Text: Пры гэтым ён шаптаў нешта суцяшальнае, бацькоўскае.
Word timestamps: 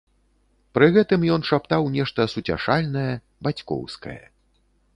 Пры 0.77 0.87
гэтым 0.95 1.21
ён 1.35 1.41
шаптаў 1.49 1.85
нешта 1.97 2.25
суцяшальнае, 2.33 3.07
бацькоўскае. 3.49 4.21